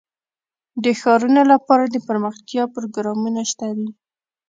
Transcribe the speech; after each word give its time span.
د 0.83 0.85
ښارونو 1.01 1.41
لپاره 1.53 1.83
دپرمختیا 1.95 2.63
پروګرامونه 2.75 3.41
شته 3.51 3.67
دي. 3.77 3.89